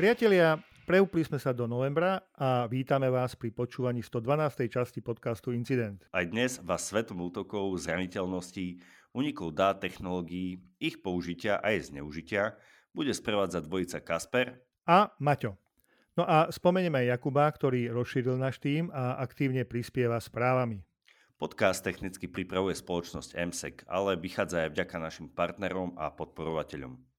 [0.00, 0.56] Priatelia,
[0.88, 4.64] preúpli sme sa do novembra a vítame vás pri počúvaní 112.
[4.72, 6.08] časti podcastu Incident.
[6.08, 8.80] Aj dnes vás svetom útokov, zraniteľností,
[9.12, 12.56] unikov dát, technológií, ich použitia a aj zneužitia
[12.96, 14.56] bude sprevádzať dvojica Kasper
[14.88, 15.60] a Maťo.
[16.16, 20.80] No a spomenieme aj Jakuba, ktorý rozšíril náš tým a aktívne prispieva správami.
[21.36, 27.09] Podcast technicky pripravuje spoločnosť MSEC, ale vychádza aj vďaka našim partnerom a podporovateľom.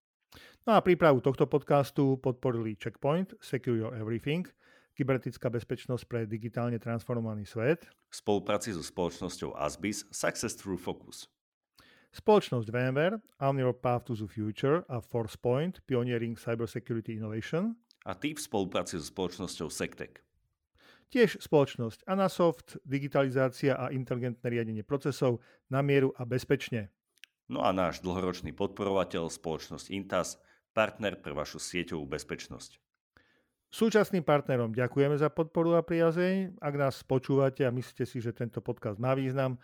[0.62, 4.46] No a prípravu tohto podcastu podporili Checkpoint, Secure Your Everything,
[4.94, 7.90] kybernetická bezpečnosť pre digitálne transformovaný svet.
[8.14, 11.26] V spolupráci so spoločnosťou Asbis Success Through Focus.
[12.14, 17.74] Spoločnosť VMware, On Your Path to the Future a ForcePoint, Pioneering Cybersecurity Innovation.
[18.06, 20.22] A ty v spolupráci so spoločnosťou Sectec.
[21.10, 25.42] Tiež spoločnosť Anasoft, digitalizácia a inteligentné riadenie procesov
[25.74, 26.94] na mieru a bezpečne.
[27.50, 30.38] No a náš dlhoročný podporovateľ, spoločnosť Intas,
[30.72, 32.80] partner pre vašu sieťovú bezpečnosť.
[33.72, 36.60] Súčasným partnerom ďakujeme za podporu a priazeň.
[36.60, 39.56] Ak nás počúvate a myslíte si, že tento podcast má význam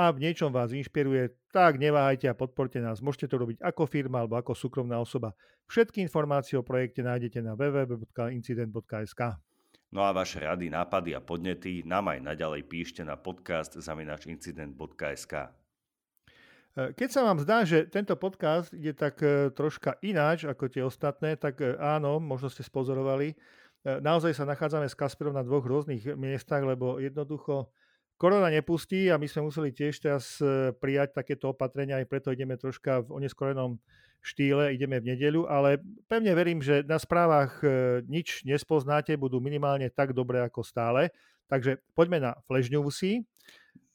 [0.00, 3.04] a v niečom vás inšpiruje, tak neváhajte a podporte nás.
[3.04, 5.36] Môžete to robiť ako firma alebo ako súkromná osoba.
[5.68, 9.22] Všetky informácie o projekte nájdete na www.incident.sk.
[9.92, 15.59] No a vaše rady, nápady a podnety nám aj naďalej píšte na podcast zaminačincident.sk.
[16.80, 20.80] E, keď sa vám zdá, že tento podcast ide tak e, troška ináč ako tie
[20.80, 23.36] ostatné, tak e, áno, možno ste spozorovali.
[23.80, 27.72] Naozaj sa nachádzame s Kasperom na dvoch rôznych miestach, lebo jednoducho
[28.20, 30.36] korona nepustí a my sme museli tiež teraz
[30.84, 33.80] prijať takéto opatrenia, aj preto ideme troška v oneskorenom
[34.20, 35.80] štýle, ideme v nedeľu, ale
[36.12, 37.64] pevne verím, že na správach
[38.04, 41.08] nič nespoznáte, budú minimálne tak dobré ako stále.
[41.48, 43.24] Takže poďme na Flash Newsy.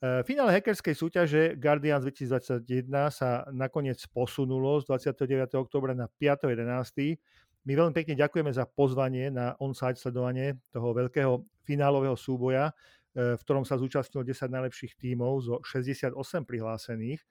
[0.06, 4.86] V finále hackerskej súťaže Guardians 2021 sa nakoniec posunulo z
[5.18, 5.58] 29.
[5.58, 7.18] oktobra na 5.11.
[7.66, 12.70] My veľmi pekne ďakujeme za pozvanie na on-site sledovanie toho veľkého finálového súboja,
[13.18, 16.14] e, v ktorom sa zúčastnilo 10 najlepších tímov zo 68
[16.46, 17.26] prihlásených.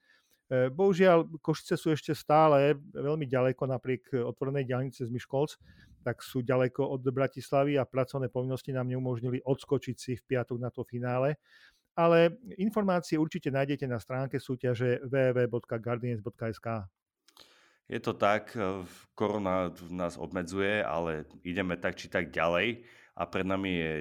[0.51, 5.55] E, bohužiaľ, Košice sú ešte stále veľmi ďaleko napriek otvorenej diálnice z Myškolc,
[6.03, 10.67] tak sú ďaleko od Bratislavy a pracovné povinnosti nám neumožnili odskočiť si v piatok na
[10.75, 11.39] to finále
[11.95, 16.67] ale informácie určite nájdete na stránke súťaže www.guardians.sk.
[17.85, 18.83] Je to tak, e,
[19.15, 22.83] korona nás obmedzuje, ale ideme tak či tak ďalej
[23.15, 23.91] a pred nami je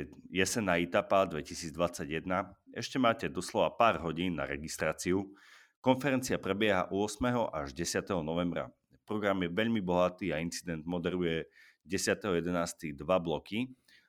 [0.42, 2.26] jesenná etapa 2021.
[2.74, 5.30] Ešte máte doslova pár hodín na registráciu.
[5.78, 7.52] Konferencia prebieha 8.
[7.52, 8.24] až 10.
[8.24, 8.72] novembra.
[9.04, 11.44] Program je veľmi bohatý a incident moderuje
[11.84, 12.96] 10.11.
[12.96, 13.68] dva bloky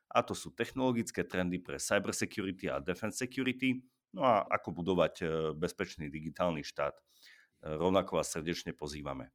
[0.09, 3.81] a to sú technologické trendy pre cybersecurity a defense security,
[4.13, 5.25] no a ako budovať e,
[5.57, 6.95] bezpečný digitálny štát.
[6.95, 7.01] E,
[7.75, 9.33] rovnako vás srdečne pozývame.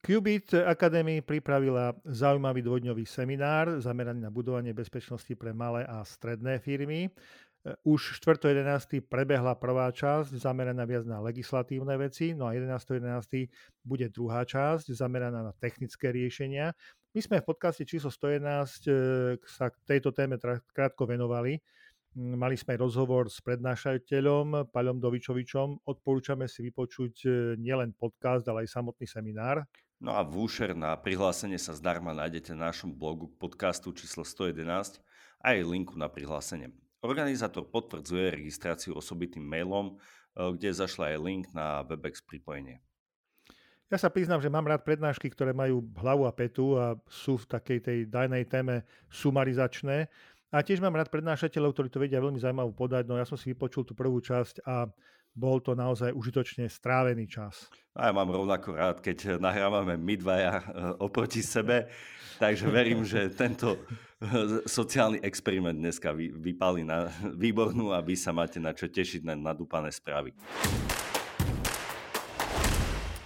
[0.00, 7.04] Qubit Academy pripravila zaujímavý dvojdňový seminár zameraný na budovanie bezpečnosti pre malé a stredné firmy.
[7.04, 7.10] E,
[7.84, 9.04] už 4.11.
[9.04, 13.52] prebehla prvá časť zameraná viac na legislatívne veci, no a 11.11.
[13.84, 16.72] bude druhá časť zameraná na technické riešenia.
[17.10, 18.90] My sme v podcaste číslo 111 e,
[19.42, 20.38] sa k tejto téme
[20.70, 21.58] krátko venovali.
[22.14, 25.90] Mm, mali sme rozhovor s prednášateľom Paľom Dovičovičom.
[25.90, 27.28] Odporúčame si vypočuť e,
[27.58, 29.66] nielen podcast, ale aj samotný seminár.
[29.98, 35.02] No a vúšer na prihlásenie sa zdarma nájdete na našom blogu podcastu číslo 111
[35.42, 36.70] a aj linku na prihlásenie.
[37.02, 39.98] Organizátor potvrdzuje registráciu osobitým mailom,
[40.38, 42.78] e, kde zašla aj link na Webex pripojenie.
[43.90, 47.50] Ja sa priznám, že mám rád prednášky, ktoré majú hlavu a petu a sú v
[47.50, 50.06] takej tej dajnej téme sumarizačné.
[50.54, 53.10] A tiež mám rád prednášateľov, ktorí to vedia veľmi zaujímavo podať.
[53.10, 54.86] No ja som si vypočul tú prvú časť a
[55.34, 57.66] bol to naozaj užitočne strávený čas.
[57.98, 60.62] A ja mám rovnako rád, keď nahrávame my dvaja eh,
[61.02, 61.90] oproti sebe,
[62.38, 68.62] takže verím, že tento eh, sociálny experiment dneska vypáli na výbornú a vy sa máte
[68.62, 70.30] na čo tešiť na nadúpané správy.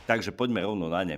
[0.05, 1.17] Takže poďme rovno na ne.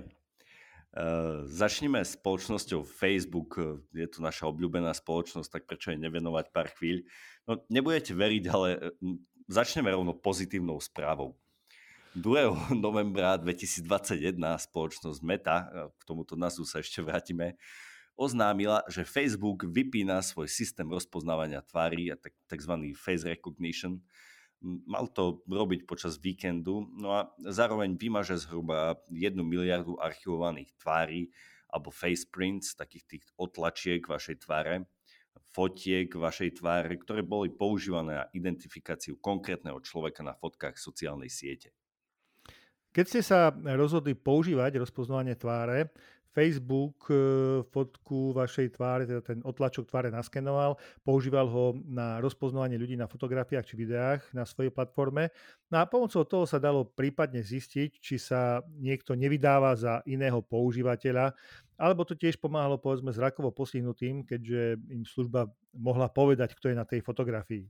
[0.95, 3.59] Uh, začneme s spoločnosťou Facebook.
[3.91, 7.03] Je to naša obľúbená spoločnosť, tak prečo jej nevenovať pár chvíľ.
[7.43, 8.95] No, nebudete veriť, ale
[9.51, 11.35] začneme rovno pozitívnou správou.
[12.15, 12.73] 2.
[12.85, 17.59] novembra 2021 spoločnosť Meta, k tomuto názvu sa ešte vrátime,
[18.17, 22.09] oznámila, že Facebook vypína svoj systém rozpoznávania tvári,
[22.49, 22.73] tzv.
[22.97, 24.01] face recognition,
[24.65, 31.29] Mal to robiť počas víkendu, no a zároveň vymaže zhruba 1 miliardu archivovaných tvári
[31.69, 34.89] alebo faceprints, takých tých otlačiek vašej tváre,
[35.53, 41.73] fotiek vašej tváre, ktoré boli používané na identifikáciu konkrétneho človeka na fotkách sociálnej siete.
[42.93, 45.93] Keď ste sa rozhodli používať rozpoznávanie tváre,
[46.37, 47.09] Facebook
[47.73, 53.65] fotku vašej tváre, teda ten otlačok tváre naskenoval, používal ho na rozpoznávanie ľudí na fotografiách
[53.65, 55.33] či videách na svojej platforme.
[55.73, 61.33] No a pomocou toho sa dalo prípadne zistiť, či sa niekto nevydáva za iného používateľa,
[61.73, 66.85] alebo to tiež pomáhalo povedzme zrakovo postihnutým, keďže im služba mohla povedať, kto je na
[66.85, 67.65] tej fotografii.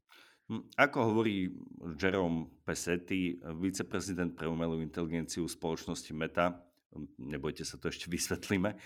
[0.48, 1.52] Hm, ako hovorí
[1.96, 6.67] Jerome Pesetti, viceprezident pre umelú inteligenciu spoločnosti Meta,
[7.18, 8.78] nebojte sa, to ešte vysvetlíme,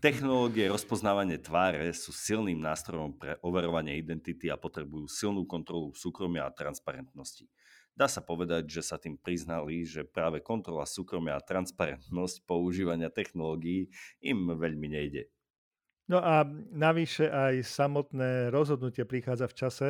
[0.00, 6.54] technológie rozpoznávanie tváre sú silným nástrojom pre overovanie identity a potrebujú silnú kontrolu súkromia a
[6.54, 7.44] transparentnosti.
[7.92, 13.92] Dá sa povedať, že sa tým priznali, že práve kontrola súkromia a transparentnosť používania technológií
[14.24, 15.28] im veľmi nejde.
[16.08, 19.88] No a navyše aj samotné rozhodnutie prichádza v čase,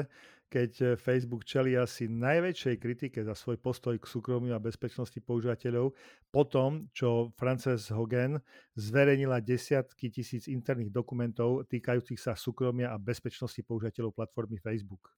[0.53, 5.97] keď eh, Facebook čelí asi najväčšej kritike za svoj postoj k súkromiu a bezpečnosti používateľov
[6.29, 8.37] po tom, čo Frances Hogan
[8.77, 15.17] zverejnila desiatky tisíc interných dokumentov týkajúcich sa súkromia a bezpečnosti používateľov platformy Facebook.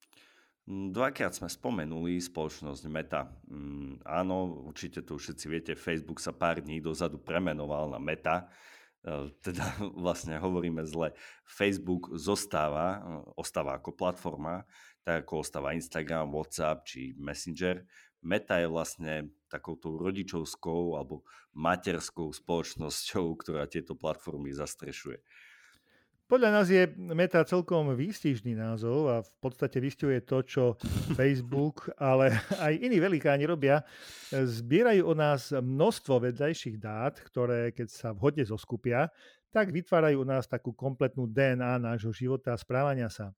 [0.64, 3.28] Mm, dvakrát sme spomenuli spoločnosť Meta.
[3.52, 8.46] Mm, áno, určite to všetci viete, Facebook sa pár dní dozadu premenoval na Meta, e,
[9.44, 9.64] teda
[10.04, 11.12] vlastne hovoríme zle,
[11.44, 13.00] Facebook zostáva, e,
[13.36, 14.64] ostáva ako platforma,
[15.04, 17.84] tak ako ostáva Instagram, WhatsApp či Messenger.
[18.24, 25.20] Meta je vlastne takouto rodičovskou alebo materskou spoločnosťou, ktorá tieto platformy zastrešuje.
[26.24, 30.64] Podľa nás je Meta celkom výstižný názov a v podstate vystihuje to, čo
[31.20, 32.32] Facebook, ale
[32.64, 33.84] aj iní velikáni robia.
[34.32, 39.12] Zbierajú o nás množstvo vedľajších dát, ktoré keď sa vhodne zoskupia,
[39.52, 43.36] tak vytvárajú u nás takú kompletnú DNA nášho života a správania sa.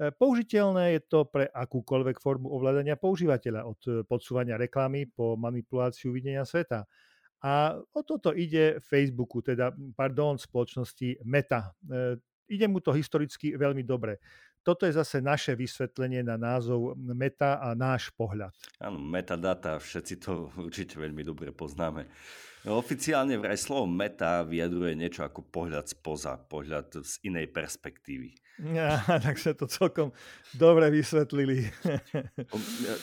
[0.00, 6.48] E, použiteľné je to pre akúkoľvek formu ovládania používateľa, od podsúvania reklamy po manipuláciu videnia
[6.48, 6.88] sveta.
[7.42, 11.74] A o toto ide Facebooku, teda, pardon, spoločnosti Meta.
[11.82, 14.22] E, ide mu to historicky veľmi dobre.
[14.62, 18.54] Toto je zase naše vysvetlenie na názov meta a náš pohľad.
[18.78, 22.06] Áno, metadata, všetci to určite veľmi dobre poznáme.
[22.62, 28.38] Oficiálne vraj slovo meta vyjadruje niečo ako pohľad spoza, pohľad z inej perspektívy.
[28.76, 30.12] Ja, tak sa to celkom
[30.54, 31.72] dobre vysvetlili.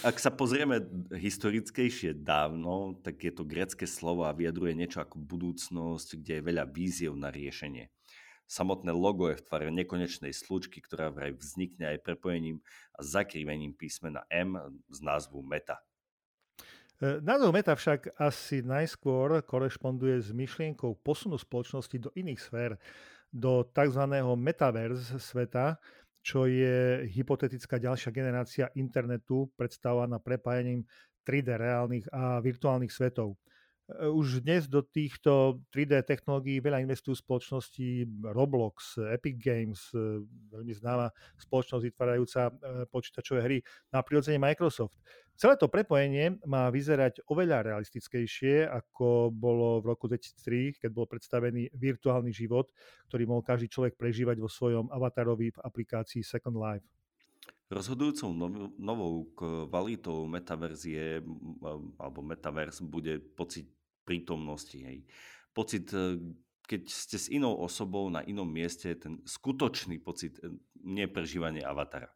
[0.06, 6.22] Ak sa pozrieme historickejšie dávno, tak je to grecké slovo a vyjadruje niečo ako budúcnosť,
[6.22, 7.90] kde je veľa víziev na riešenie.
[8.50, 12.66] Samotné logo je v tvare nekonečnej slučky, ktorá vraj vznikne aj prepojením
[12.98, 14.58] a zakrivením písmena M
[14.90, 15.78] z názvu meta.
[16.98, 22.72] E, názov Meta však asi najskôr korešponduje s myšlienkou posunu spoločnosti do iných sfér,
[23.30, 24.04] do tzv.
[24.36, 25.78] metaverse sveta,
[26.20, 30.84] čo je hypotetická ďalšia generácia internetu predstavovaná prepájaním
[31.24, 33.38] 3D reálnych a virtuálnych svetov.
[33.90, 40.22] Už dnes do týchto 3D technológií veľa investujú spoločnosti Roblox, Epic Games, e,
[40.54, 41.10] veľmi známa
[41.42, 42.52] spoločnosť vytvárajúca e,
[42.86, 43.58] počítačové hry,
[43.90, 45.02] na prirodzene Microsoft.
[45.34, 51.74] Celé to prepojenie má vyzerať oveľa realistickejšie, ako bolo v roku 2003, keď bol predstavený
[51.74, 52.70] virtuálny život,
[53.10, 56.86] ktorý mohol každý človek prežívať vo svojom avatarovi v aplikácii Second Life.
[57.70, 58.34] Rozhodujúcou
[58.82, 61.22] novou kvalitou metaverzie
[62.02, 63.79] alebo metaverse bude pocit
[64.10, 64.74] prítomnosti.
[64.74, 65.06] Hej.
[65.54, 66.18] Pocit, e,
[66.66, 70.50] keď ste s inou osobou na inom mieste, ten skutočný pocit, e,
[70.82, 72.10] nie prežívanie avatara.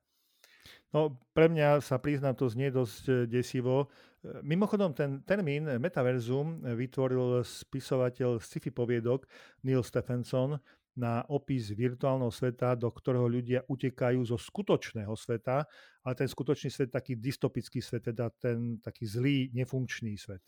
[0.90, 3.94] No, pre mňa sa priznám, to znie dosť e, desivo.
[4.24, 9.28] Mimochodom, ten termín metaverzum vytvoril spisovateľ sci-fi poviedok
[9.68, 10.58] Neil Stephenson
[10.94, 15.66] na opis virtuálneho sveta, do ktorého ľudia utekajú zo skutočného sveta,
[16.06, 20.46] ale ten skutočný svet taký dystopický svet, teda ten taký zlý, nefunkčný svet.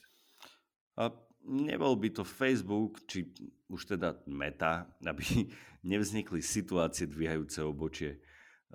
[0.96, 1.12] A
[1.46, 3.30] nebol by to Facebook, či
[3.70, 5.24] už teda Meta, aby
[5.86, 8.20] nevznikli situácie dvíhajúce obočie.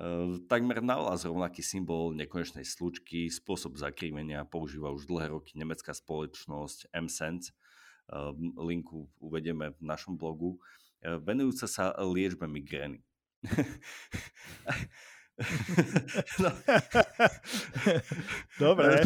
[0.00, 6.88] Uh, takmer navlás rovnaký symbol nekonečnej slučky, spôsob zakrývenia používa už dlhé roky nemecká spoločnosť
[6.94, 7.52] MSense.
[8.10, 10.56] Uh, linku uvedieme v našom blogu.
[11.04, 13.02] Uh, venujúca sa liečbe migrény.
[16.42, 16.50] no.
[18.62, 19.00] Dobre.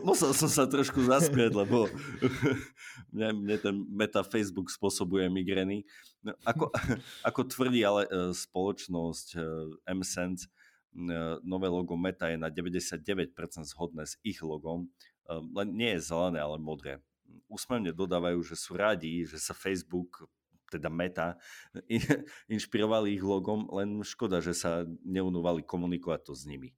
[0.00, 1.92] Musel som sa trošku zaspieť, lebo
[3.12, 5.84] mne, mne ten meta Facebook spôsobuje migrény.
[6.24, 6.72] No, ako,
[7.28, 9.40] ako tvrdí ale e, spoločnosť e,
[9.92, 10.50] MSense, e,
[11.44, 13.36] nové logo Meta je na 99%
[13.68, 14.88] zhodné s ich logom.
[15.26, 17.02] Len nie je zelené, ale modré.
[17.50, 20.22] Úsmevne dodávajú, že sú radi, že sa Facebook
[20.76, 21.28] teda Meta,
[22.54, 26.70] inšpirovali ich logom, len škoda, že sa neunúvali komunikovať to s nimi.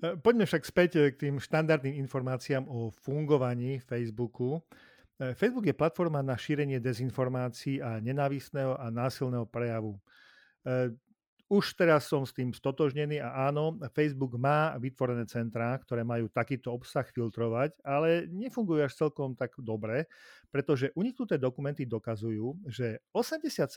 [0.00, 4.60] E, poďme však späť e, k tým štandardným informáciám o fungovaní Facebooku.
[5.14, 9.94] Facebook je platforma na šírenie dezinformácií a nenávistného a násilného prejavu.
[11.52, 16.72] Už teraz som s tým stotožnený a áno, Facebook má vytvorené centrá, ktoré majú takýto
[16.72, 20.08] obsah filtrovať, ale nefungujú až celkom tak dobre,
[20.48, 23.76] pretože uniknuté dokumenty dokazujú, že 87%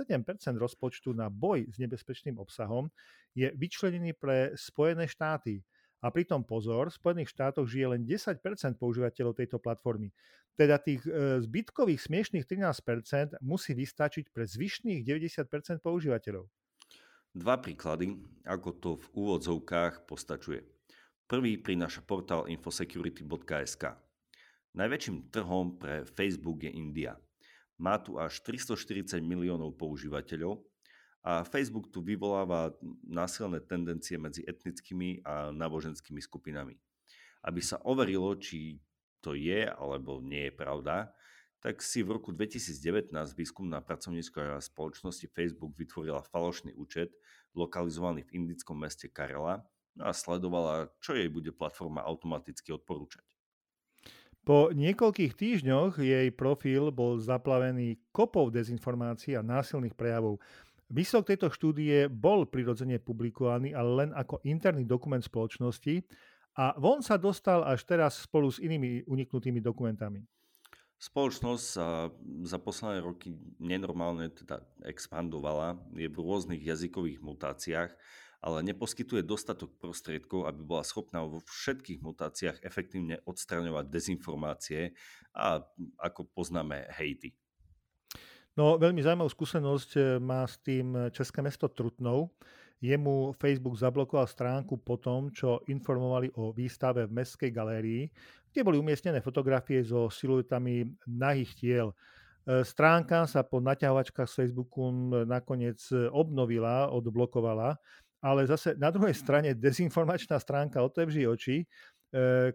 [0.56, 2.88] rozpočtu na boj s nebezpečným obsahom
[3.36, 5.60] je vyčlenený pre Spojené štáty.
[6.00, 8.40] A pritom pozor, v Spojených štátoch žije len 10%
[8.80, 10.16] používateľov tejto platformy.
[10.56, 16.48] Teda tých e, zbytkových smiešných 13% musí vystačiť pre zvyšných 90% používateľov.
[17.36, 18.16] Dva príklady,
[18.48, 20.64] ako to v úvodzovkách postačuje.
[21.28, 23.84] Prvý prináša portál infosecurity.sk.
[24.78, 27.20] Najväčším trhom pre Facebook je India.
[27.78, 30.64] Má tu až 340 miliónov používateľov
[31.28, 32.72] a Facebook tu vyvoláva
[33.04, 36.80] násilné tendencie medzi etnickými a náboženskými skupinami.
[37.44, 38.80] Aby sa overilo, či
[39.20, 41.12] to je alebo nie je pravda,
[41.58, 47.14] tak si v roku 2019 výskumná pracovnícka spoločnosti Facebook vytvorila falošný účet
[47.58, 49.66] lokalizovaný v indickom meste Karela
[49.98, 53.26] no a sledovala, čo jej bude platforma automaticky odporúčať.
[54.48, 60.40] Po niekoľkých týždňoch jej profil bol zaplavený kopou dezinformácií a násilných prejavov.
[60.88, 66.00] Výsledok tejto štúdie bol prirodzene publikovaný, ale len ako interný dokument spoločnosti
[66.56, 70.24] a von sa dostal až teraz spolu s inými uniknutými dokumentami.
[70.98, 72.10] Spoločnosť sa
[72.42, 77.94] za posledné roky nenormálne teda expandovala, je v rôznych jazykových mutáciách,
[78.42, 84.98] ale neposkytuje dostatok prostriedkov, aby bola schopná vo všetkých mutáciách efektívne odstraňovať dezinformácie
[85.38, 85.62] a
[86.02, 87.38] ako poznáme hejty.
[88.58, 92.34] No, veľmi zaujímavú skúsenosť eh, má s tým České mesto Trutnov.
[92.78, 98.06] Jemu Facebook zablokoval stránku po tom, čo informovali o výstave v Mestskej galérii,
[98.58, 101.88] kde boli umiestnené fotografie so siluetami nahých tiel.
[101.94, 104.90] E, stránka sa po naťahovačkách z Facebooku
[105.30, 105.78] nakoniec
[106.10, 107.78] obnovila, odblokovala,
[108.26, 111.66] ale zase na druhej strane dezinformačná stránka Otevří oči, e,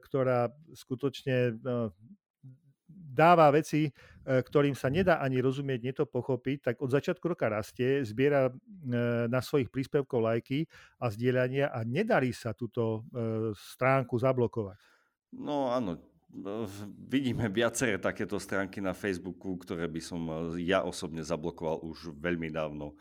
[0.02, 1.62] ktorá skutočne
[3.12, 3.90] dáva veci, e,
[4.24, 8.52] ktorým sa nedá ani rozumieť, nie to pochopiť, tak od začiatku roka rastie, zbiera e,
[9.28, 10.64] na svojich príspevkov lajky
[10.98, 14.80] a zdieľania a nedarí sa túto e, stránku zablokovať.
[15.32, 15.96] No áno,
[17.08, 20.20] vidíme viaceré takéto stránky na Facebooku, ktoré by som
[20.60, 22.96] ja osobne zablokoval už veľmi dávno.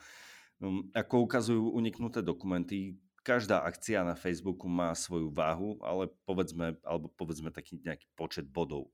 [0.59, 7.09] Hm, ako ukazujú uniknuté dokumenty, každá akcia na Facebooku má svoju váhu, ale povedzme, alebo
[7.13, 8.89] povedzme taký nejaký počet bodov.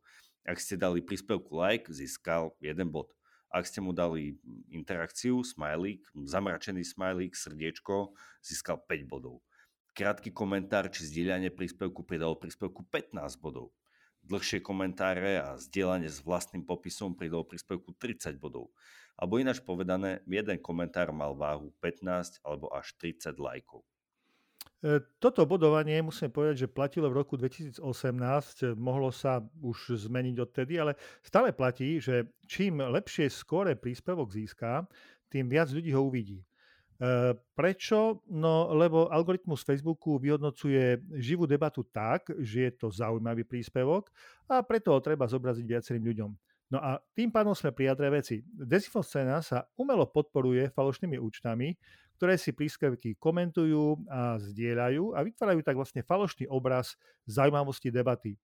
[0.47, 3.11] Ak ste dali príspevku like, získal jeden bod.
[3.47, 4.35] Ak ste mu dali
[4.67, 8.11] interakciu, smajlík, zamračený smajlík, srdiečko,
[8.43, 9.39] získal 5 bodov.
[9.97, 13.73] Krátky komentár či zdieľanie príspevku pridalo príspevku 15 bodov.
[14.29, 18.69] Dlhšie komentáre a zdieľanie s vlastným popisom pridalo príspevku 30 bodov.
[19.17, 23.81] Alebo ináč povedané, jeden komentár mal váhu 15 alebo až 30 lajkov.
[24.85, 27.81] E, toto bodovanie, musím povedať, že platilo v roku 2018,
[28.77, 30.93] mohlo sa už zmeniť odtedy, ale
[31.25, 34.85] stále platí, že čím lepšie skore príspevok získa,
[35.33, 36.45] tým viac ľudí ho uvidí.
[36.97, 38.25] E, prečo?
[38.25, 44.09] No, lebo algoritmus Facebooku vyhodnocuje živú debatu tak, že je to zaujímavý príspevok
[44.49, 46.31] a preto ho treba zobraziť viacerým ľuďom.
[46.67, 48.43] No a tým pádom sme pri jadre veci.
[48.43, 51.77] Dezinfoscéna sa umelo podporuje falošnými účtami,
[52.19, 56.97] ktoré si príspevky komentujú a zdieľajú a vytvárajú tak vlastne falošný obraz
[57.29, 58.35] zaujímavosti debaty.
[58.35, 58.39] E,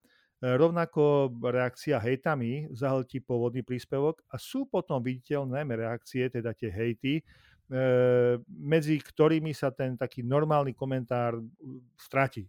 [0.46, 7.26] rovnako reakcia hejtami zahltí pôvodný príspevok a sú potom viditeľné reakcie, teda tie hejty,
[8.48, 11.42] medzi ktorými sa ten taký normálny komentár
[11.98, 12.46] stratí.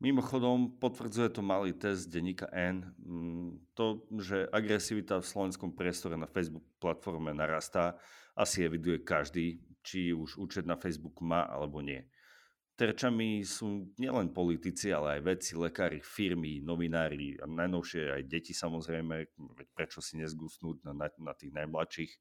[0.00, 2.88] Mimochodom, potvrdzuje to malý test denníka N.
[3.04, 8.00] Mm, to, že agresivita v slovenskom priestore na Facebook platforme narastá,
[8.32, 12.00] asi eviduje každý, či už účet na Facebook má alebo nie.
[12.80, 19.36] Terčami sú nielen politici, ale aj vedci, lekári, firmy, novinári a najnovšie aj deti samozrejme,
[19.76, 22.12] prečo si nezgusnúť na, na, na tých najmladších.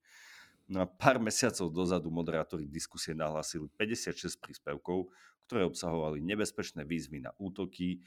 [0.69, 5.09] Na pár mesiacov dozadu moderátori diskusie nahlásili 56 príspevkov,
[5.49, 8.05] ktoré obsahovali nebezpečné výzvy na útoky,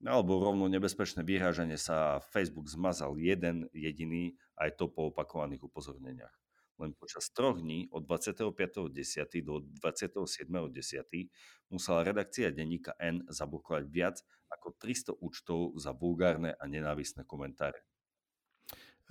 [0.00, 6.32] alebo rovno nebezpečné vyhrážanie sa Facebook zmazal jeden jediný, aj to po opakovaných upozorneniach.
[6.78, 9.42] Len počas troch dní od 25.10.
[9.42, 11.28] do 27.10.
[11.68, 17.87] musela redakcia denníka N zablokovať viac ako 300 účtov za vulgárne a nenávisné komentáre.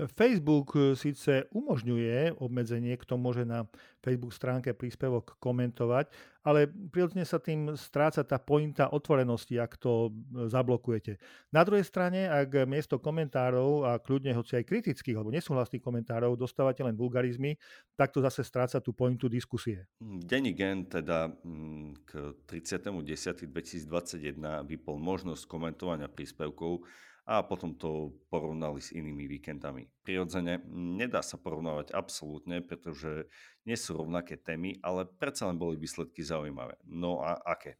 [0.05, 3.65] Facebook e, síce umožňuje obmedzenie, kto môže na
[4.05, 6.13] Facebook stránke príspevok komentovať,
[6.45, 11.17] ale prirodzene sa tým stráca tá pointa otvorenosti, ak to e, zablokujete.
[11.49, 16.85] Na druhej strane, ak miesto komentárov a kľudne hoci aj kritických alebo nesúhlasných komentárov dostávate
[16.85, 17.57] len vulgarizmy,
[17.97, 19.89] tak to zase stráca tú pointu diskusie.
[19.97, 23.49] Hm, Denny Gen teda hm, k 30.10.2021
[24.61, 26.85] vypol možnosť komentovania príspevkov
[27.27, 29.83] a potom to porovnali s inými víkendami.
[30.07, 33.27] Prirodzene nedá sa porovnávať absolútne, pretože
[33.67, 36.79] nie sú rovnaké témy, ale predsa len boli výsledky zaujímavé.
[36.87, 37.75] No a aké?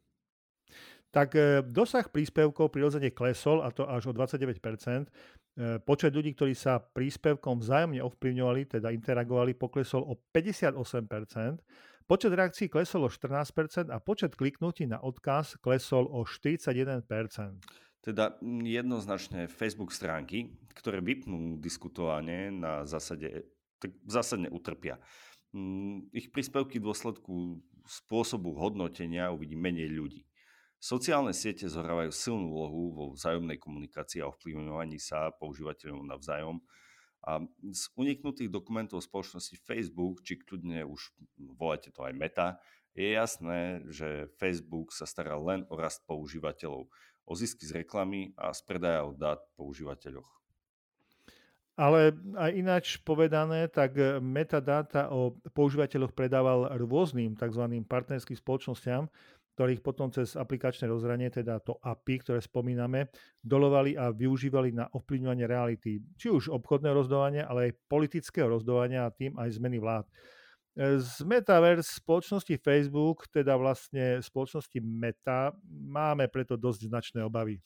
[1.08, 4.60] Tak e, dosah príspevkov prirodzene klesol, a to až o 29%.
[4.60, 10.76] E, počet ľudí, ktorí sa príspevkom vzájomne ovplyvňovali, teda interagovali, poklesol o 58%.
[12.04, 17.87] Počet reakcií klesol o 14% a počet kliknutí na odkaz klesol o 41%.
[17.98, 23.50] Teda jednoznačne Facebook stránky, ktoré vypnú diskutovanie na zásade,
[23.82, 25.02] tak zásadne utrpia.
[25.50, 30.22] Mm, ich príspevky v dôsledku spôsobu hodnotenia uvidí menej ľudí.
[30.78, 36.62] Sociálne siete zohrávajú silnú úlohu vo vzájomnej komunikácii a ovplyvňovaní sa používateľov navzájom.
[37.26, 41.10] A z uniknutých dokumentov spoločnosti Facebook, či kľudne už
[41.58, 42.62] voláte to aj Meta,
[42.94, 46.86] je jasné, že Facebook sa stará len o rast používateľov
[47.28, 50.26] o zisky z reklamy a z predaja od dát používateľoch.
[51.78, 57.62] Ale aj ináč povedané, tak e, metadáta o používateľoch predával rôznym tzv.
[57.86, 59.06] partnerským spoločnosťam,
[59.54, 63.10] ktorých potom cez aplikačné rozhranie, teda to API, ktoré spomíname,
[63.42, 69.14] dolovali a využívali na ovplyvňovanie reality, či už obchodného rozdovania, ale aj politického rozdovania a
[69.14, 70.06] tým aj zmeny vlád.
[70.76, 77.58] Z Metaverse spoločnosti Facebook, teda vlastne spoločnosti Meta, máme preto dosť značné obavy.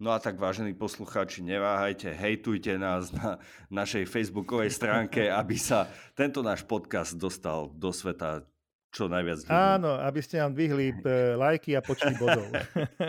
[0.00, 3.36] No a tak, vážení poslucháči, neváhajte, hejtujte nás na
[3.68, 8.48] našej facebookovej stránke, aby sa tento náš podcast dostal do sveta
[8.90, 9.54] čo najviac ľudí.
[9.54, 10.94] Áno, aby ste nám dvihli e,
[11.38, 12.48] lajky a počty bodov.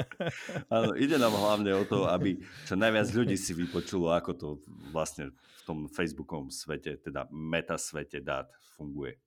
[0.77, 2.37] Áno, ide nám hlavne o to, aby
[2.69, 4.47] čo najviac ľudí si vypočulo, ako to
[4.93, 8.45] vlastne v tom facebookovom svete, teda meta svete dát
[8.77, 9.17] funguje.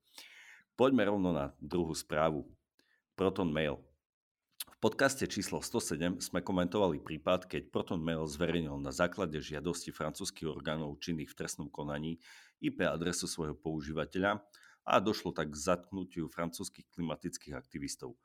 [0.75, 2.51] Poďme rovno na druhú správu.
[3.15, 3.79] Proton Mail.
[4.75, 10.51] V podcaste číslo 107 sme komentovali prípad, keď Proton Mail zverejnil na základe žiadosti francúzskych
[10.51, 12.19] orgánov činných v trestnom konaní
[12.59, 14.43] IP adresu svojho používateľa
[14.83, 18.19] a došlo tak k zatknutiu francúzskych klimatických aktivistov.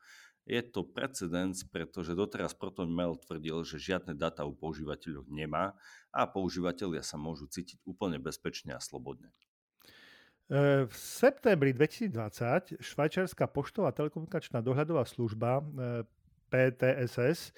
[0.50, 5.78] Je to precedens, pretože doteraz Proton Mail tvrdil, že žiadne data u používateľov nemá
[6.10, 9.30] a používateľia sa môžu cítiť úplne bezpečne a slobodne.
[10.50, 15.62] V septembri 2020 švajčiarska poštová telekomunikačná dohľadová služba
[16.50, 17.54] PTSS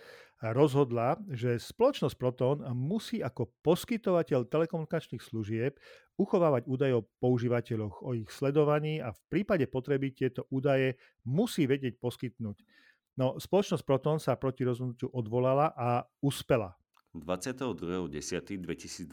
[0.51, 5.79] rozhodla, že spoločnosť Proton musí ako poskytovateľ telekomunikačných služieb
[6.19, 11.95] uchovávať údaje o používateľoch, o ich sledovaní a v prípade potreby tieto údaje musí vedieť
[11.95, 12.59] poskytnúť.
[13.15, 16.75] No, spoločnosť Proton sa proti rozhodnutiu odvolala a uspela.
[17.15, 19.07] 22.10.2021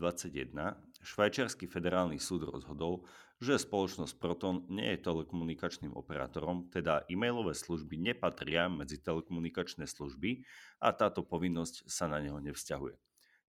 [1.03, 3.07] švajčiarsky federálny súd rozhodol,
[3.39, 10.43] že spoločnosť Proton nie je telekomunikačným operátorom, teda e-mailové služby nepatria medzi telekomunikačné služby
[10.83, 12.99] a táto povinnosť sa na neho nevzťahuje.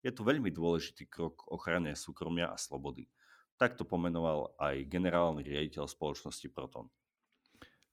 [0.05, 3.09] Je to veľmi dôležitý krok k ochrane súkromia a slobody.
[3.59, 6.87] Takto pomenoval aj generálny riaditeľ spoločnosti Proton.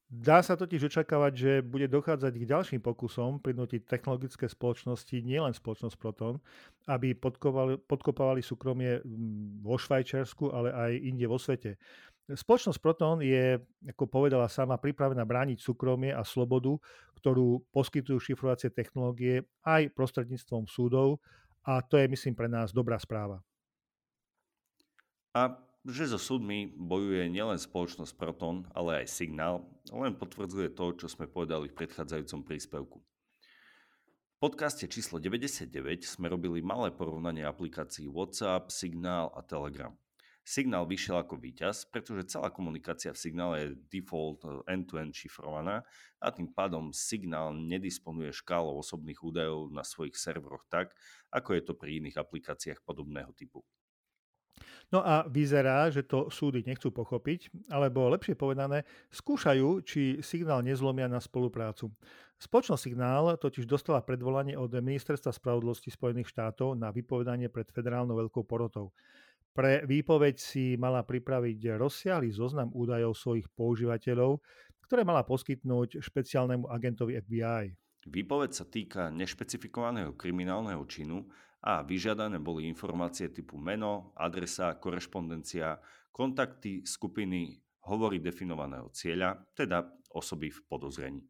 [0.07, 5.99] Dá sa totiž očakávať, že bude dochádzať k ďalším pokusom prinútiť technologické spoločnosti, nielen spoločnosť
[5.99, 6.39] Proton,
[6.87, 7.11] aby
[7.91, 9.03] podkopávali súkromie
[9.67, 11.75] vo Švajčiarsku, ale aj inde vo svete.
[12.31, 16.79] Spoločnosť Proton je, ako povedala sama, pripravená brániť súkromie a slobodu,
[17.19, 21.19] ktorú poskytujú šifrovacie technológie aj prostredníctvom súdov
[21.67, 23.43] a to je, myslím, pre nás dobrá správa.
[25.35, 25.51] A
[25.87, 29.63] že so súdmi bojuje nielen spoločnosť Proton, ale aj Signál,
[29.95, 32.99] len potvrdzuje to, čo sme povedali v predchádzajúcom príspevku.
[34.37, 35.71] V podcaste číslo 99
[36.03, 39.95] sme robili malé porovnanie aplikácií WhatsApp, Signál a Telegram.
[40.47, 45.83] Signál vyšiel ako víťaz, pretože celá komunikácia v signále je default end-to-end šifrovaná
[46.23, 50.95] a tým pádom signál nedisponuje škálou osobných údajov na svojich serveroch tak,
[51.35, 53.67] ako je to pri iných aplikáciách podobného typu.
[54.95, 61.11] No a vyzerá, že to súdy nechcú pochopiť, alebo lepšie povedané, skúšajú, či signál nezlomia
[61.11, 61.91] na spoluprácu.
[62.37, 68.45] Spoločnosť Signál totiž dostala predvolanie od Ministerstva spravodlivosti Spojených štátov na vypovedanie pred federálnou veľkou
[68.45, 68.93] porotou.
[69.57, 74.45] Pre výpoveď si mala pripraviť rozsiahly zoznam údajov svojich používateľov,
[74.85, 77.73] ktoré mala poskytnúť špeciálnemu agentovi FBI.
[78.07, 81.27] Výpoveď sa týka nešpecifikovaného kriminálneho činu
[81.67, 85.83] a vyžiadané boli informácie typu meno, adresa, korešpondencia,
[86.15, 87.59] kontakty, skupiny,
[87.91, 89.83] hovory definovaného cieľa, teda
[90.15, 91.23] osoby v podozrení.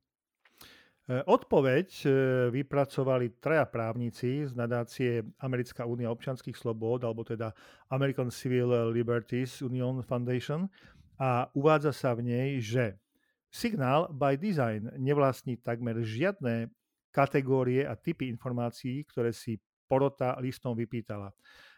[1.08, 2.08] E, odpoveď e,
[2.52, 7.56] vypracovali traja právnici z nadácie Americká únia občanských slobod, alebo teda
[7.88, 10.68] American Civil Liberties Union Foundation
[11.16, 13.00] a uvádza sa v nej, že
[13.48, 16.68] signál by design nevlastní takmer žiadne
[17.08, 21.30] kategórie a typy informácií, ktoré si porota listom vypýtala.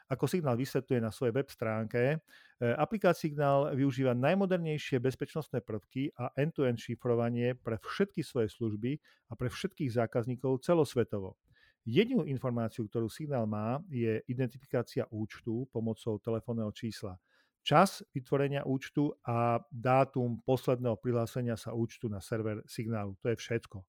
[0.09, 2.17] Ako signál vysvetľuje na svojej web stránke,
[2.59, 8.99] E, aplikát Signál využíva najmodernejšie bezpečnostné prvky a end-to-end šifrovanie pre všetky svoje služby
[9.31, 11.39] a pre všetkých zákazníkov celosvetovo.
[11.87, 17.15] Jedinú informáciu, ktorú Signál má, je identifikácia účtu pomocou telefónneho čísla.
[17.63, 23.15] Čas vytvorenia účtu a dátum posledného prihlásenia sa účtu na server signálu.
[23.23, 23.87] To je všetko.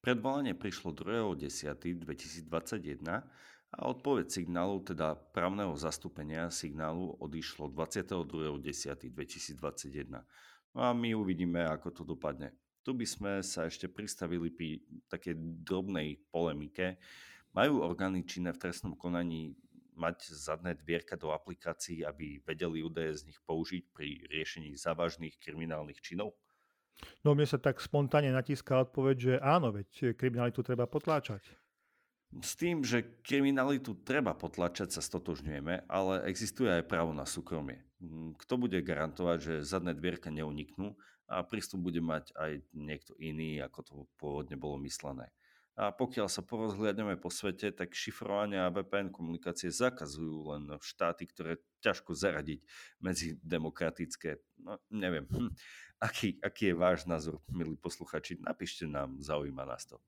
[0.00, 3.04] Predvolanie prišlo 2.10.2021
[3.70, 10.24] a odpoveď signálu, teda právneho zastúpenia signálu, odišlo 22.10.2021.
[10.72, 12.56] No a my uvidíme, ako to dopadne.
[12.80, 14.80] Tu by sme sa ešte pristavili pri
[15.12, 15.36] takej
[15.68, 16.96] drobnej polemike.
[17.52, 19.52] Majú orgány činné v trestnom konaní
[20.00, 26.00] mať zadné dvierka do aplikácií, aby vedeli údaje z nich použiť pri riešení závažných kriminálnych
[26.00, 26.32] činov?
[27.24, 31.42] No mne sa tak spontánne natíska odpoveď, že áno, veď kriminalitu treba potláčať.
[32.30, 37.82] S tým, že kriminalitu treba potlačať, sa stotožňujeme, ale existuje aj právo na súkromie.
[37.98, 40.94] Mm, kto bude garantovať, že zadné dvierka neuniknú
[41.26, 45.34] a prístup bude mať aj niekto iný, ako to pôvodne bolo myslené.
[45.80, 51.56] A pokiaľ sa porozhliadneme po svete, tak šifrovanie a VPN komunikácie zakazujú len štáty, ktoré
[51.80, 52.60] ťažko zaradiť
[53.00, 54.38] medzi demokratické.
[54.60, 55.50] No, neviem, hm.
[56.00, 58.40] aký, aký je váš názor, milí posluchači?
[58.40, 60.00] Napíšte nám, zaujíma nás to.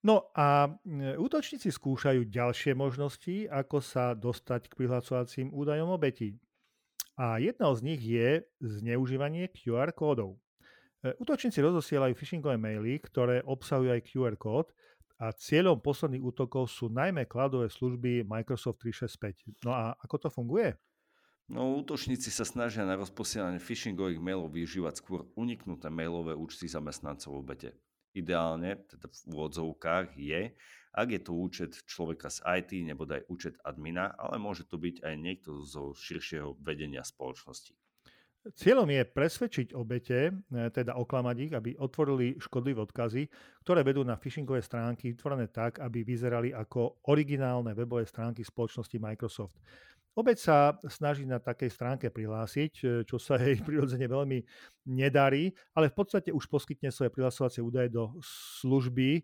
[0.00, 0.72] No a
[1.20, 6.40] útočníci skúšajú ďalšie možnosti, ako sa dostať k prihlasovacím údajom obetí.
[7.20, 10.40] A jedna z nich je zneužívanie QR kódov.
[11.04, 14.72] E, útočníci rozosielajú phishingové maily, ktoré obsahujú aj QR kód
[15.20, 19.68] a cieľom posledných útokov sú najmä kladové služby Microsoft 365.
[19.68, 20.80] No a ako to funguje?
[21.50, 27.74] No, útočníci sa snažia na rozposielanie phishingových mailov využívať skôr uniknuté mailové účty zamestnancov obete.
[28.14, 30.54] Ideálne, teda v úvodzovkách, je,
[30.94, 35.02] ak je to účet človeka z IT nebo aj účet admina, ale môže to byť
[35.02, 37.74] aj niekto zo širšieho vedenia spoločnosti.
[38.40, 43.28] Cieľom je presvedčiť obete, e, teda oklamať ich, aby otvorili škodlivé odkazy,
[43.60, 49.60] ktoré vedú na phishingové stránky vytvorené tak, aby vyzerali ako originálne webové stránky spoločnosti Microsoft.
[50.18, 50.56] Obeď sa
[50.90, 54.42] snaží na takej stránke prihlásiť, e, čo sa jej prirodzene veľmi
[54.90, 58.18] nedarí, ale v podstate už poskytne svoje prihlasovacie údaje do
[58.60, 59.22] služby e,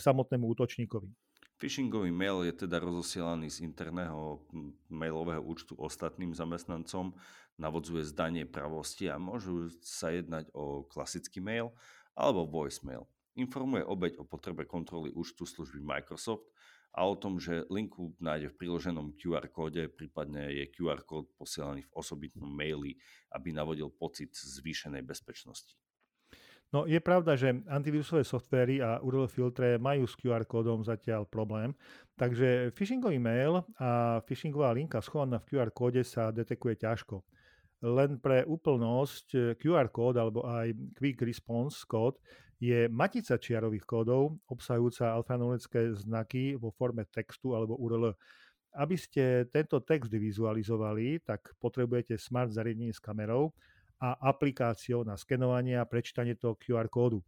[0.00, 1.12] samotnému útočníkovi.
[1.60, 4.42] Phishingový mail je teda rozosielaný z interného
[4.90, 7.14] mailového účtu ostatným zamestnancom,
[7.54, 11.70] navodzuje zdanie pravosti a môžu sa jednať o klasický mail
[12.18, 13.06] alebo voicemail.
[13.38, 16.51] Informuje obeď o potrebe kontroly účtu služby Microsoft
[16.92, 21.88] a o tom, že linku nájde v priloženom QR kóde, prípadne je QR kód posielaný
[21.88, 23.00] v osobitnom maili,
[23.32, 25.72] aby navodil pocit zvýšenej bezpečnosti.
[26.72, 31.76] No je pravda, že antivírusové softvery a URL filtre majú s QR kódom zatiaľ problém,
[32.16, 37.20] takže phishingový mail a phishingová linka schovaná v QR kóde sa detekuje ťažko.
[37.84, 42.16] Len pre úplnosť QR kód alebo aj Quick Response kód
[42.62, 48.14] je matica čiarových kódov obsahujúca alfanumerické znaky vo forme textu alebo URL.
[48.78, 53.50] Aby ste tento text vizualizovali, tak potrebujete smart zariadenie s kamerou
[53.98, 57.18] a aplikáciou na skenovanie a prečítanie toho QR kódu.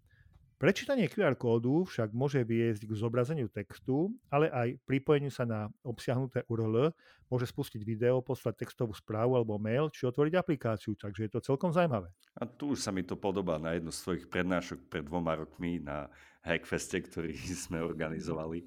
[0.64, 6.40] Prečítanie QR kódu však môže viesť k zobrazeniu textu, ale aj pripojeniu sa na obsiahnuté
[6.48, 6.88] URL,
[7.28, 11.68] môže spustiť video, poslať textovú správu alebo mail, či otvoriť aplikáciu, takže je to celkom
[11.68, 12.08] zaujímavé.
[12.40, 15.84] A tu už sa mi to podobá na jednu z svojich prednášok pred dvoma rokmi
[15.84, 16.08] na
[16.40, 17.36] Hackfeste, ktorý
[17.68, 18.64] sme organizovali.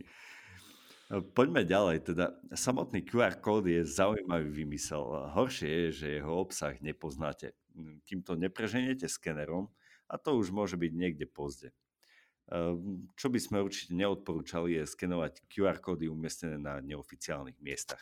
[1.33, 5.33] Poďme ďalej, teda samotný QR kód je zaujímavý vymysel.
[5.33, 7.57] Horšie je, že jeho obsah nepoznáte.
[8.05, 9.73] Kým to nepreženiete skenerom,
[10.05, 11.73] a to už môže byť niekde pozde.
[12.47, 17.99] Ehm, čo by sme určite neodporúčali je skenovať QR kódy umiestnené na neoficiálnych miestach.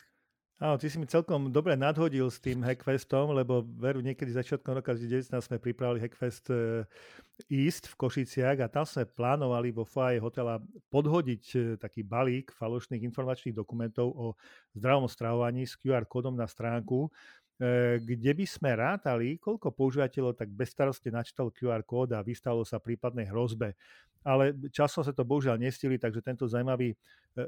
[0.56, 4.96] Áno, ty si mi celkom dobre nadhodil s tým Hackfestom, lebo veru niekedy začiatkom roka
[4.96, 6.88] 2019 sme pripravili Hackfest e,
[7.52, 10.56] East v Košiciach a tam sme plánovali vo foaje hotela
[10.88, 14.26] podhodiť e, taký balík falošných informačných dokumentov o
[14.72, 17.12] zdravom stravovaní s QR kódom na stránku,
[18.04, 23.32] kde by sme rátali, koľko používateľov tak bezstarostne načítal QR kód a vystalo sa prípadnej
[23.32, 23.72] hrozbe.
[24.20, 26.96] Ale časom sa to bohužiaľ nestili, takže tento zaujímavý e,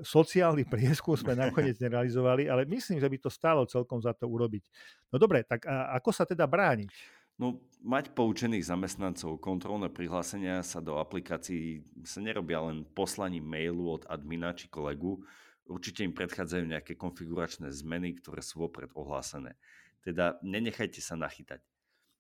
[0.01, 4.64] sociálny prieskum sme nakoniec nerealizovali, ale myslím, že by to stálo celkom za to urobiť.
[5.12, 7.18] No dobre, tak ako sa teda brániť?
[7.38, 14.03] No, mať poučených zamestnancov, kontrolné prihlásenia sa do aplikácií sa nerobia len poslaním mailu od
[14.11, 15.23] admina či kolegu.
[15.68, 19.55] Určite im predchádzajú nejaké konfiguračné zmeny, ktoré sú vopred ohlásené.
[20.02, 21.62] Teda nenechajte sa nachytať.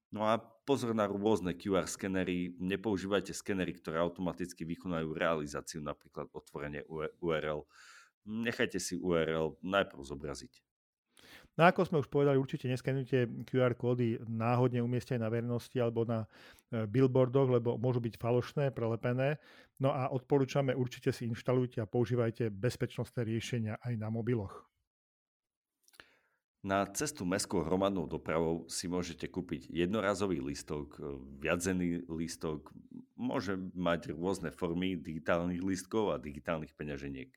[0.08, 2.56] No a pozor na rôzne QR skenery.
[2.56, 6.84] Nepoužívajte skenery, ktoré automaticky vykonajú realizáciu, napríklad otvorenie
[7.20, 7.68] URL.
[8.24, 10.64] Nechajte si URL najprv zobraziť.
[11.58, 16.22] No ako sme už povedali, určite neskenujte QR kódy náhodne umiestnené na verejnosti alebo na
[16.70, 19.42] e, billboardoch, lebo môžu byť falošné, prelepené.
[19.82, 24.70] No a odporúčame, určite si inštalujte a používajte bezpečnostné riešenia aj na mobiloch.
[26.58, 32.74] Na cestu mestskou hromadnou dopravou si môžete kúpiť jednorazový listok, e, viadzený listok,
[33.14, 37.30] môže mať rôzne formy digitálnych listkov a digitálnych peňaženiek.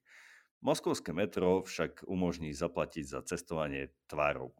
[0.66, 4.58] Moskovské metro však umožní zaplatiť za cestovanie tvárov.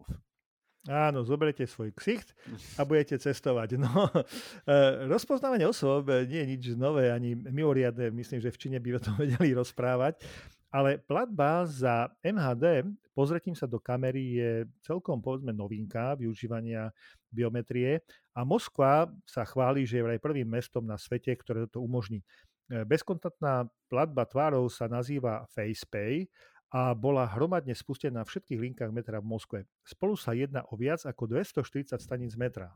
[0.90, 2.34] Áno, zoberiete svoj ksicht
[2.78, 3.82] a budete cestovať.
[3.82, 4.10] No,
[4.70, 8.14] e, rozpoznávanie osôb nie je nič nové ani mimoriadne.
[8.14, 10.22] Myslím, že v Číne by o tom vedeli rozprávať.
[10.72, 16.96] Ale platba za MHD, pozretím sa do kamery, je celkom povedzme novinka využívania
[17.28, 18.00] biometrie
[18.32, 22.24] a Moskva sa chváli, že je aj prvým mestom na svete, ktoré to umožní.
[22.72, 26.32] E, bezkontaktná platba tvárov sa nazýva FacePay
[26.72, 29.60] a bola hromadne spustená na všetkých linkách metra v Moskve.
[29.84, 32.72] Spolu sa jedná o viac ako 240 staníc metra.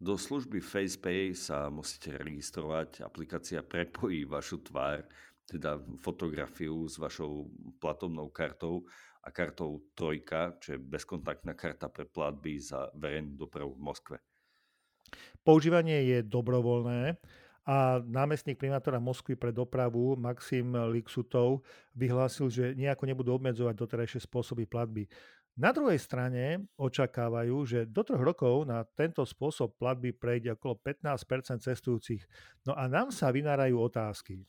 [0.00, 3.04] Do služby FacePay sa musíte registrovať.
[3.04, 5.04] Aplikácia prepojí vašu tvár,
[5.50, 7.50] teda fotografiu s vašou
[7.82, 8.86] platobnou kartou
[9.26, 14.16] a kartou Trojka, čo je bezkontaktná karta pre platby za verejnú dopravu v Moskve.
[15.42, 17.18] Používanie je dobrovoľné
[17.66, 24.64] a námestník primátora Moskvy pre dopravu Maxim Lixutov vyhlásil, že nejako nebudú obmedzovať doterajšie spôsoby
[24.64, 25.04] platby.
[25.60, 31.60] Na druhej strane očakávajú, že do troch rokov na tento spôsob platby prejde okolo 15%
[31.60, 32.22] cestujúcich.
[32.64, 34.40] No a nám sa vynárajú otázky.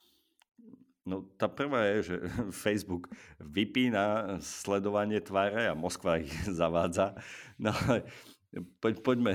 [1.01, 2.15] No tá prvá je, že
[2.65, 3.09] Facebook
[3.41, 7.17] vypína sledovanie tváre a Moskva ich zavádza.
[7.57, 8.05] No ale
[8.51, 9.31] Poď, poďme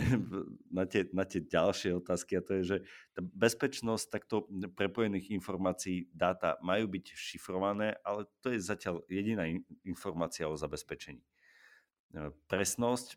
[0.69, 2.77] na tie, na tie ďalšie otázky a to je, že
[3.17, 4.45] tá bezpečnosť takto
[4.77, 9.49] prepojených informácií, dáta majú byť šifrované, ale to je zatiaľ jediná
[9.89, 11.25] informácia o zabezpečení.
[11.25, 13.17] E, presnosť,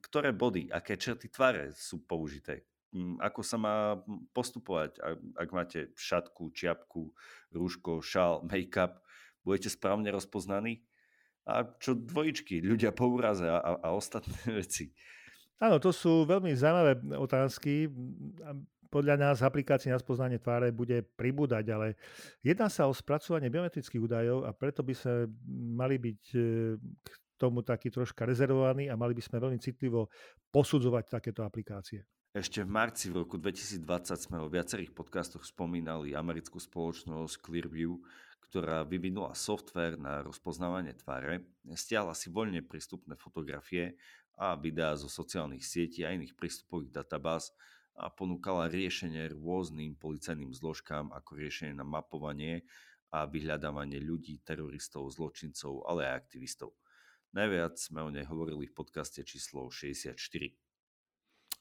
[0.00, 2.64] ktoré body, aké čerty tváre sú použité,
[3.18, 3.76] ako sa má
[4.30, 5.02] postupovať,
[5.34, 7.10] ak máte šatku, čiapku,
[7.50, 9.02] rúško, šál, make-up,
[9.42, 10.86] budete správne rozpoznaní?
[11.44, 14.94] A čo dvojičky, ľudia po úraze a, a, ostatné veci.
[15.60, 17.90] Áno, to sú veľmi zaujímavé otázky.
[18.88, 21.98] Podľa nás aplikácia na spoznanie tváre bude pribúdať, ale
[22.46, 25.34] jedná sa o spracovanie biometrických údajov a preto by sme
[25.74, 26.38] mali byť e,
[26.78, 30.06] k tomu taký troška rezervovaní a mali by sme veľmi citlivo
[30.54, 32.06] posudzovať takéto aplikácie.
[32.34, 33.86] Ešte v marci v roku 2020
[34.18, 37.94] sme o viacerých podcastoch spomínali americkú spoločnosť Clearview,
[38.50, 41.46] ktorá vyvinula software na rozpoznávanie tváre,
[41.78, 43.94] stiahla si voľne prístupné fotografie
[44.34, 47.54] a videá zo sociálnych sietí a iných prístupových databáz
[47.94, 52.66] a ponúkala riešenie rôznym policajným zložkám ako riešenie na mapovanie
[53.14, 56.74] a vyhľadávanie ľudí, teroristov, zločincov, ale aj aktivistov.
[57.30, 60.18] Najviac sme o nej hovorili v podcaste číslo 64.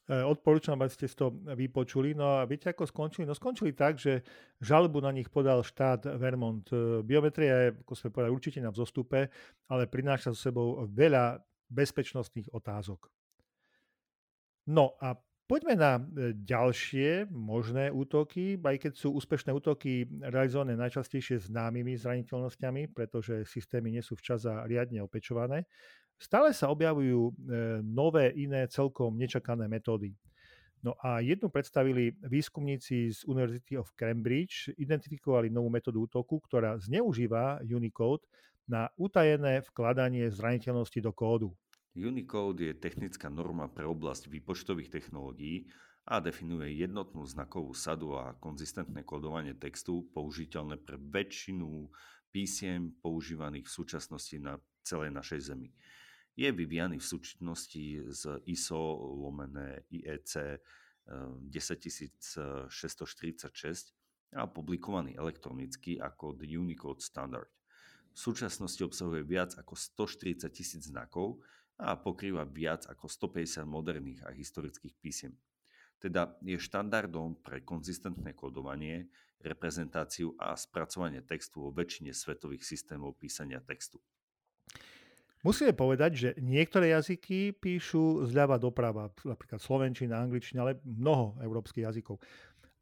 [0.04, 2.12] E, odporúčam, aby ste to vypočuli.
[2.12, 3.24] No a viete, ako skončili?
[3.24, 4.20] No skončili tak, že
[4.60, 6.68] žalbu na nich podal štát Vermont.
[6.76, 9.32] E, biometria je, ako sme povedali, určite na vzostupe,
[9.72, 11.40] ale prináša so sebou veľa
[11.72, 13.08] bezpečnostných otázok.
[14.68, 15.16] No a
[15.48, 16.02] poďme na e,
[16.36, 24.04] ďalšie možné útoky, aj keď sú úspešné útoky realizované najčastejšie známymi zraniteľnosťami, pretože systémy nie
[24.04, 25.64] sú včas a riadne opečované.
[26.18, 27.32] Stále sa objavujú e,
[27.84, 30.16] nové, iné, celkom nečakané metódy.
[30.84, 37.64] No a jednu predstavili výskumníci z University of Cambridge, identifikovali novú metódu útoku, ktorá zneužíva
[37.64, 38.28] Unicode
[38.68, 41.50] na utajené vkladanie zraniteľnosti do kódu.
[41.96, 45.72] Unicode je technická norma pre oblasť výpočtových technológií
[46.04, 51.88] a definuje jednotnú znakovú sadu a konzistentné kodovanie textu použiteľné pre väčšinu
[52.34, 55.72] písiem používaných v súčasnosti na celej našej Zemi.
[56.34, 58.82] Je vyvíjaný v súčinnosti s ISO
[59.22, 60.58] lomené IEC
[61.52, 63.94] 10646
[64.34, 67.54] a publikovaný elektronicky ako The Unicode Standard.
[68.14, 71.42] V súčasnosti obsahuje viac ako 140 tisíc znakov,
[71.82, 75.34] a pokrýva viac ako 150 moderných a historických písiem.
[75.98, 79.08] Teda je štandardom pre konzistentné kodovanie,
[79.40, 84.00] reprezentáciu a spracovanie textu vo väčšine svetových systémov písania textu.
[85.44, 92.24] Musíme povedať, že niektoré jazyky píšu zľava doprava, napríklad slovenčina, angličtina, ale mnoho európskych jazykov.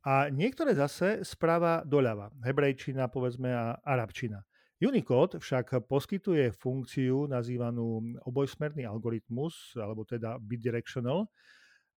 [0.06, 4.46] A niektoré zase správa doľava, hebrejčina, povedzme, a arabčina.
[4.82, 11.30] Unicode však poskytuje funkciu nazývanú obojsmerný algoritmus, alebo teda bidirectional,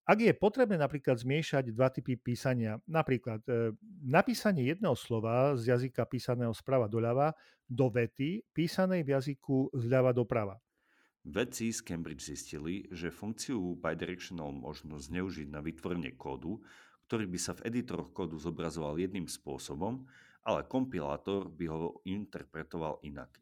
[0.04, 3.72] ak je potrebné napríklad zmiešať dva typy písania, napríklad e,
[4.04, 7.32] napísanie jedného slova z jazyka písaného sprava doľava
[7.64, 10.60] do vety písanej v jazyku zľava doprava.
[11.24, 16.60] Vedci z Cambridge zistili, že funkciu bidirectional možno zneužiť na vytvorenie kódu,
[17.08, 20.04] ktorý by sa v editoroch kódu zobrazoval jedným spôsobom,
[20.44, 23.40] ale kompilátor by ho interpretoval inak.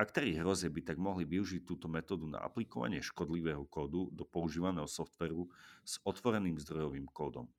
[0.00, 5.52] Aktéri hrozie by tak mohli využiť túto metódu na aplikovanie škodlivého kódu do používaného softveru
[5.84, 7.52] s otvoreným zdrojovým kódom.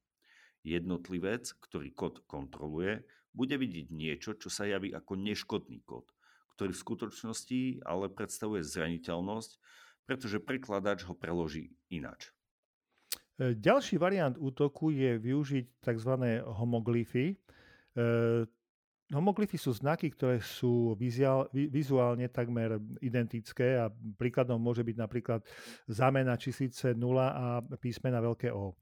[0.65, 6.09] Jednotlivec, ktorý kód kontroluje, bude vidieť niečo, čo sa javí ako neškodný kód,
[6.57, 9.51] ktorý v skutočnosti ale predstavuje zraniteľnosť,
[10.09, 12.33] pretože prekladač ho preloží inač.
[13.37, 16.13] E, ďalší variant útoku je využiť tzv.
[16.41, 17.37] homoglyfy.
[19.11, 20.95] Homoglyfy sú znaky, ktoré sú
[21.51, 25.43] vizuálne takmer identické a príkladom môže byť napríklad
[25.91, 28.79] zámena číslice 0 a písmena veľké O.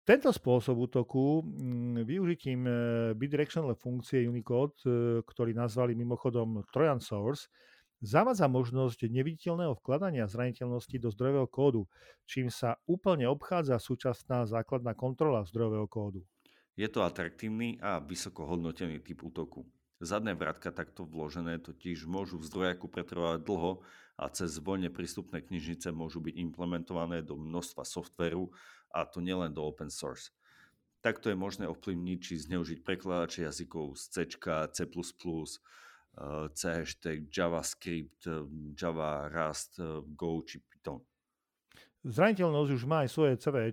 [0.00, 2.72] Tento spôsob útoku mm, využitím e,
[3.14, 7.52] bidirectional funkcie Unicode, e, ktorý nazvali mimochodom Trojan Source,
[8.00, 11.82] zavádza možnosť neviditeľného vkladania zraniteľnosti do zdrojového kódu,
[12.24, 16.24] čím sa úplne obchádza súčasná základná kontrola zdrojového kódu.
[16.80, 19.68] Je to atraktívny a vysoko hodnotený typ útoku.
[20.00, 23.84] Zadné vrátka takto vložené totiž môžu v zdrojaku pretrvávať dlho
[24.16, 28.48] a cez voľne prístupné knižnice môžu byť implementované do množstva softveru
[28.96, 30.32] a to nielen do open source.
[31.04, 34.40] Takto je možné ovplyvniť či zneužiť prekladače jazykov z C,
[34.72, 34.88] C++,
[36.56, 38.24] C hashtag, JavaScript,
[38.72, 39.76] Java, Rust,
[40.16, 41.04] Go či Python.
[42.00, 43.72] Zraniteľnosť už má aj svoje CV, e,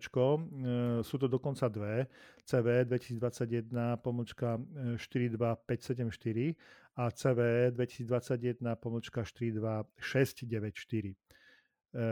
[0.99, 2.11] sú to dokonca dve.
[2.47, 4.55] CV 2021 pomočka
[4.95, 6.55] 42574
[6.95, 7.39] a CV
[7.75, 11.11] 2021 pomočka 42694.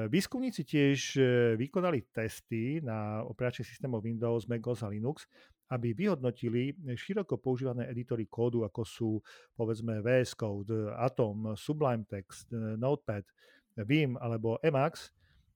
[0.09, 1.21] Výskumníci tiež e,
[1.59, 5.27] vykonali testy na operačných systémov Windows, macOS a Linux,
[5.69, 9.21] aby vyhodnotili široko používané editory kódu, ako sú
[9.53, 13.23] povedzme VS Code, Atom, Sublime Text, e, Notepad,
[13.87, 15.07] Vim alebo Emacs–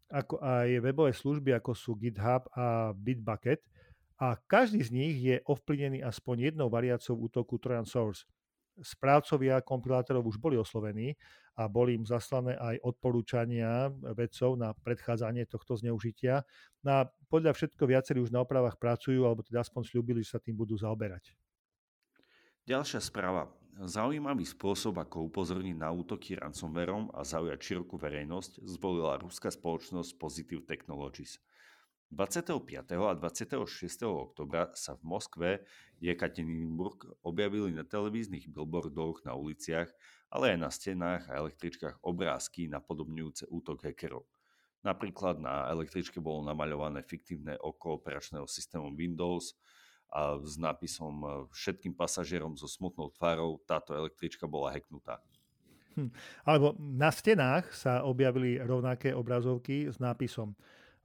[0.10, 3.62] ako aj webové služby, ako sú GitHub a Bitbucket.
[4.20, 8.28] A každý z nich je ovplyvnený aspoň jednou variáciou útoku Trojan Source.
[8.80, 11.16] Správcovia kompilátorov už boli oslovení
[11.56, 16.48] a boli im zaslané aj odporúčania vedcov na predchádzanie tohto zneužitia.
[16.84, 20.40] No a podľa všetko viacerí už na opravách pracujú, alebo teda aspoň slúbili, že sa
[20.40, 21.36] tým budú zaoberať.
[22.68, 23.52] Ďalšia správa.
[23.80, 30.68] Zaujímavý spôsob, ako upozorniť na útoky ransomwareom a zaujať širokú verejnosť, zvolila ruská spoločnosť Positive
[30.68, 31.40] Technologies.
[32.10, 32.90] 25.
[32.90, 34.06] a 26.
[34.06, 35.50] oktobra sa v Moskve
[36.02, 39.94] Jekaterinburg objavili na televíznych billboardoch na uliciach,
[40.34, 44.26] ale aj na stenách a električkách obrázky napodobňujúce útok hackerov.
[44.82, 49.54] Napríklad na električke bolo namaľované fiktívne oko operačného systému Windows,
[50.10, 55.22] a s nápisom všetkým pasažierom so smutnou tvárou táto električka bola hacknutá.
[55.94, 56.10] Hm.
[56.46, 60.58] Alebo na stenách sa objavili rovnaké obrazovky s nápisom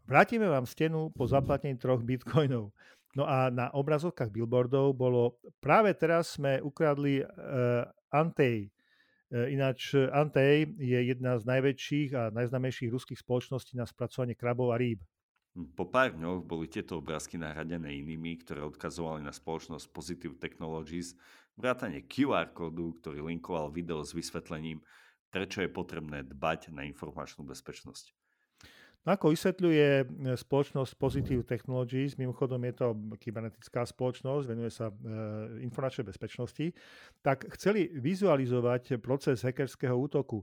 [0.05, 2.77] Vrátime vám stenu po zaplatení troch bitcoinov.
[3.17, 8.69] No a na obrazovkách billboardov bolo práve teraz sme ukradli uh, Antej.
[9.33, 14.77] Uh, ináč Antej je jedna z najväčších a najznamejších ruských spoločností na spracovanie krabov a
[14.77, 15.01] rýb.
[15.55, 21.15] Po pár dňoch boli tieto obrázky nahradené inými, ktoré odkazovali na spoločnosť Positive Technologies,
[21.55, 24.83] vrátane QR kódu, ktorý linkoval video s vysvetlením,
[25.31, 28.24] prečo je potrebné dbať na informačnú bezpečnosť.
[29.05, 32.87] No ako vysvetľuje e, spoločnosť Positive Technologies, mimochodom je to
[33.21, 34.95] kybernetická spoločnosť, venuje sa e,
[35.61, 36.73] informačnej bezpečnosti,
[37.21, 40.41] tak chceli vizualizovať proces hackerského útoku.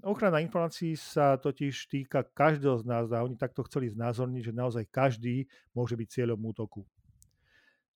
[0.00, 4.84] Ochrana informácií sa totiž týka každého z nás a oni takto chceli znázorniť, že naozaj
[4.88, 5.44] každý
[5.76, 6.84] môže byť cieľom útoku.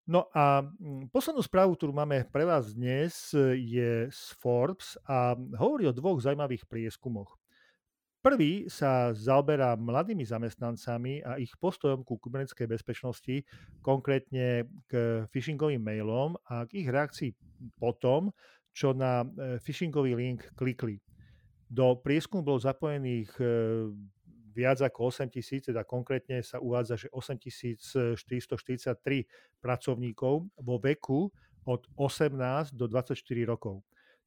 [0.05, 0.69] No a
[1.17, 6.69] poslednú správu, ktorú máme pre vás dnes, je z Forbes a hovorí o dvoch zaujímavých
[6.69, 7.41] prieskumoch.
[8.25, 13.45] Prvý sa zaoberá mladými zamestnancami a ich postojom ku kybernetickej bezpečnosti,
[13.85, 14.93] konkrétne k
[15.29, 17.37] phishingovým mailom a k ich reakcii
[17.77, 18.33] po tom,
[18.73, 21.05] čo na e, phishingový link klikli.
[21.69, 23.29] Do prieskumu bolo zapojených
[24.55, 29.29] viac ako 8 tisíc, teda konkrétne sa uvádza, že 8443
[29.61, 31.29] pracovníkov vo veku
[31.67, 33.85] od 18 do 24 rokov.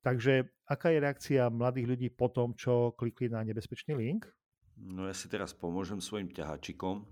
[0.08, 4.24] Takže aká je reakcia mladých ľudí po tom, čo klikli na nebezpečný link?
[4.80, 7.04] No ja si teraz pomôžem svojim ťahačikom.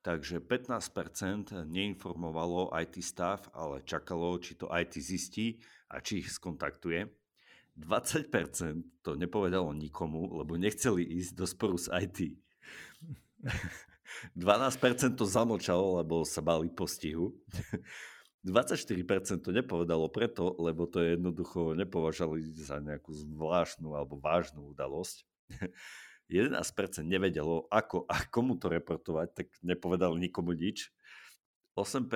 [0.00, 5.60] Takže 15% neinformovalo IT staff, ale čakalo, či to IT zistí
[5.92, 7.04] a či ich skontaktuje.
[7.76, 12.32] 20% to nepovedalo nikomu, lebo nechceli ísť do sporu s IT.
[14.40, 14.40] 12%
[15.20, 17.36] to zamlčalo, lebo sa bali postihu.
[18.42, 25.22] 24% to nepovedalo preto, lebo to je jednoducho nepovažali za nejakú zvláštnu alebo vážnu udalosť.
[26.32, 26.58] 11%
[27.04, 30.88] nevedelo, ako a komu to reportovať, tak nepovedal nikomu nič.
[31.76, 32.08] 8%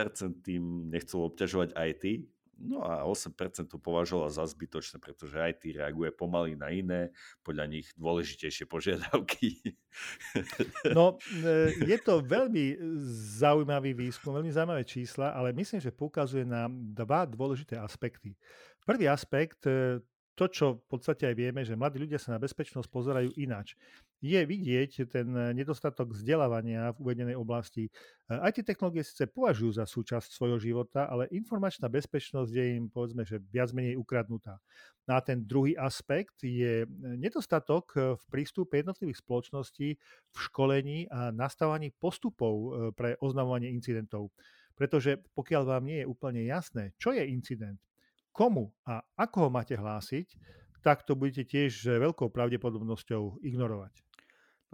[0.45, 2.05] tým nechcel obťažovať IT,
[2.59, 7.13] no a 8% to považoval za zbytočné, pretože IT reaguje pomaly na iné,
[7.45, 9.77] podľa nich dôležitejšie požiadavky.
[10.93, 12.77] No, e, je to veľmi
[13.41, 18.37] zaujímavý výskum, veľmi zaujímavé čísla, ale myslím, že poukazuje na dva dôležité aspekty.
[18.85, 20.05] Prvý aspekt, e,
[20.37, 23.73] to, čo v podstate aj vieme, že mladí ľudia sa na bezpečnosť pozerajú ináč.
[24.25, 27.93] Je vidieť ten nedostatok vzdelávania v uvedenej oblasti.
[28.33, 33.45] IT technológie síce považujú za súčasť svojho života, ale informačná bezpečnosť je im, povedzme, že
[33.53, 34.57] viac menej ukradnutá.
[35.05, 40.01] No a ten druhý aspekt je nedostatok v prístupe jednotlivých spoločností
[40.33, 44.33] v školení a nastavovaní postupov pre oznamovanie incidentov.
[44.81, 47.77] Pretože pokiaľ vám nie je úplne jasné, čo je incident,
[48.33, 50.41] komu a ako ho máte hlásiť,
[50.81, 54.06] tak to budete tiež veľkou pravdepodobnosťou ignorovať.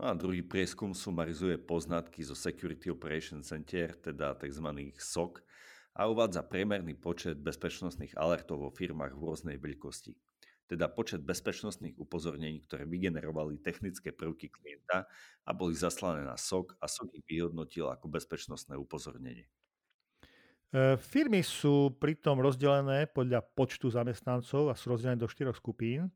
[0.02, 4.66] No a druhý prieskum sumarizuje poznatky zo Security Operation Center, teda tzv.
[4.98, 5.38] SOC,
[5.94, 10.18] a uvádza priemerný počet bezpečnostných alertov vo firmách v rôznej veľkosti.
[10.66, 15.06] Teda počet bezpečnostných upozornení, ktoré vygenerovali technické prvky klienta
[15.46, 19.46] a boli zaslané na SOC a SOC ich vyhodnotil ako bezpečnostné upozornenie.
[20.74, 26.10] E, firmy sú pritom rozdelené podľa počtu zamestnancov a sú rozdelené do štyroch skupín.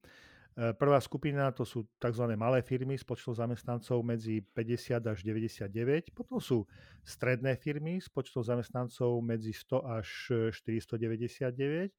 [0.57, 2.25] E, prvá skupina to sú tzv.
[2.33, 6.17] malé firmy s počtom zamestnancov medzi 50 až 99.
[6.17, 6.65] Potom sú
[7.05, 10.09] stredné firmy s počtom zamestnancov medzi 100 až
[10.57, 11.93] 499.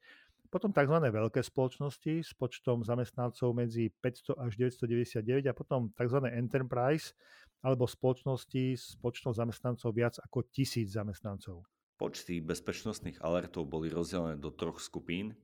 [0.49, 0.97] Potom tzv.
[0.97, 6.17] veľké spoločnosti s počtom zamestnancov medzi 500 až 999 a potom tzv.
[6.33, 7.13] enterprise
[7.61, 11.61] alebo spoločnosti s počtom zamestnancov viac ako tisíc zamestnancov.
[11.97, 15.37] Počty bezpečnostných alertov boli rozdelené do troch skupín.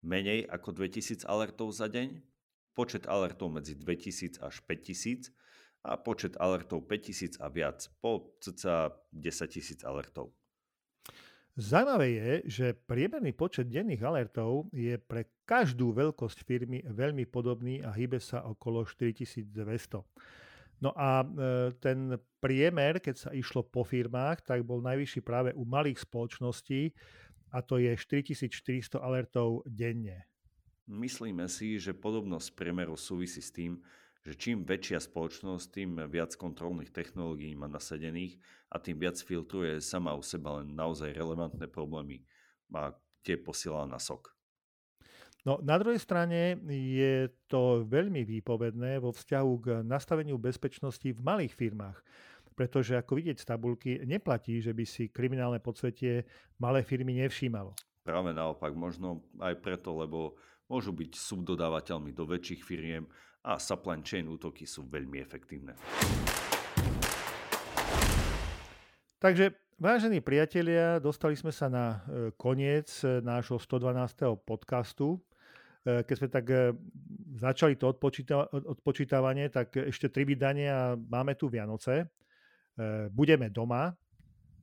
[0.00, 2.35] Menej ako 2000 alertov za deň,
[2.76, 5.32] počet alertov medzi 2000 až 5000
[5.88, 10.36] a počet alertov 5000 a viac, po cca 10 000 alertov.
[11.56, 17.96] Zaujímavé je, že priemerný počet denných alertov je pre každú veľkosť firmy veľmi podobný a
[17.96, 20.04] hýbe sa okolo 4200.
[20.84, 25.64] No a e, ten priemer, keď sa išlo po firmách, tak bol najvyšší práve u
[25.64, 26.92] malých spoločností
[27.56, 30.28] a to je 4400 alertov denne.
[30.86, 33.82] Myslíme si, že podobnosť priemeru súvisí s tým,
[34.22, 38.38] že čím väčšia spoločnosť, tým viac kontrolných technológií má nasadených
[38.70, 42.22] a tým viac filtruje sama u seba len naozaj relevantné problémy
[42.70, 42.94] a
[43.26, 44.34] tie posiela na sok.
[45.46, 51.54] No, na druhej strane je to veľmi výpovedné vo vzťahu k nastaveniu bezpečnosti v malých
[51.54, 51.98] firmách.
[52.58, 56.26] Pretože ako vidieť z tabulky, neplatí, že by si kriminálne podsvetie
[56.58, 57.78] malé firmy nevšímalo.
[58.02, 60.34] Práve naopak, možno aj preto, lebo
[60.66, 63.06] môžu byť subdodávateľmi do väčších firiem
[63.46, 65.78] a supply chain útoky sú veľmi efektívne.
[69.16, 71.96] Takže, vážení priatelia, dostali sme sa na e,
[72.36, 74.44] koniec e, nášho 112.
[74.44, 75.16] podcastu.
[75.86, 76.46] E, keď sme tak
[77.38, 82.10] začali to odpočíta- odpočítavanie, tak ešte tri vydania máme tu Vianoce.
[83.08, 83.96] Budeme doma.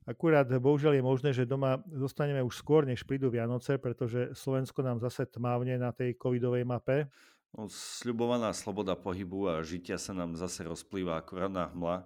[0.04, 5.00] Akurát bohužiaľ je možné, že doma zostaneme už skôr, než prídu Vianoce, pretože Slovensko nám
[5.00, 7.08] zase tmávne na tej covidovej mape.
[7.56, 12.04] No, sľubovaná sloboda pohybu a žitia sa nám zase rozplýva akurát na hmla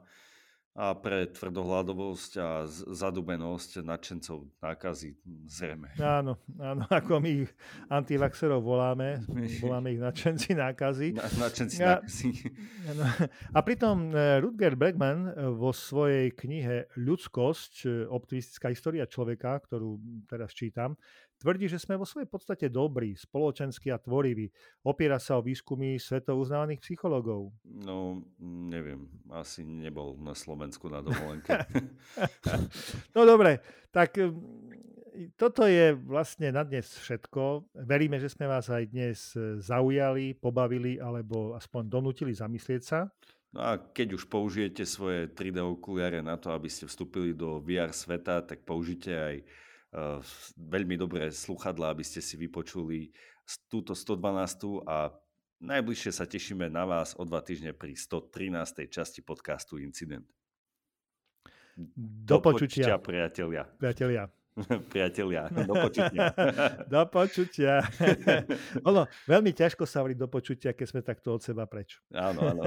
[0.78, 5.18] a pre tvrdohľadovosť a zadubenosť nadšencov nákazy
[5.50, 5.90] zrejme.
[5.98, 7.50] Áno, áno, ako my ich
[7.90, 9.26] antivaxerov voláme,
[9.58, 11.18] voláme ich nadšenci nákazy.
[11.18, 12.30] Na, nadšenci a, nákazy.
[13.50, 19.98] A pritom e, Rutger Bregman e, vo svojej knihe Ľudskosť, e, optimistická história človeka, ktorú
[20.30, 20.94] teraz čítam,
[21.38, 24.50] Tvrdí, že sme vo svojej podstate dobrí, spoločenskí a tvoriví.
[24.82, 27.54] Opiera sa o výskumy svetou uznávaných psychológov.
[27.62, 29.06] No, neviem.
[29.30, 31.54] Asi nebol na Slovensku na dovolenke.
[33.14, 33.62] no dobre,
[33.94, 37.70] tak mm, toto je vlastne na dnes všetko.
[37.86, 39.30] Veríme, že sme vás aj dnes
[39.62, 43.06] zaujali, pobavili alebo aspoň donútili zamyslieť sa.
[43.54, 47.94] No a keď už použijete svoje 3D okuliare na to, aby ste vstúpili do VR
[47.94, 49.36] sveta, tak použite aj
[50.56, 53.12] veľmi dobré sluchadla, aby ste si vypočuli
[53.72, 54.84] túto 112.
[54.84, 55.08] a
[55.64, 58.84] najbližšie sa tešíme na vás o dva týždne pri 113.
[58.92, 60.28] časti podcastu Incident.
[61.78, 62.96] Do, do počutia.
[62.96, 63.62] počutia, priatelia.
[63.78, 64.24] Priatelia.
[64.92, 66.34] priatelia, do počutia.
[66.90, 67.74] do počutia.
[68.88, 72.02] ono, veľmi ťažko sa hovorí do počutia, keď sme takto od seba preč.
[72.10, 72.62] Áno, áno.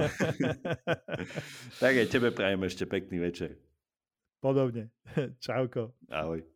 [1.76, 3.60] tak aj tebe prajem ešte pekný večer.
[4.40, 4.90] Podobne.
[5.38, 5.94] Čauko.
[6.10, 6.51] Ahoj.